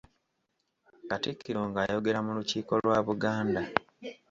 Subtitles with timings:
[1.09, 3.61] Katikkiro ng’ayogera mu Lukiiko lwa Buganda.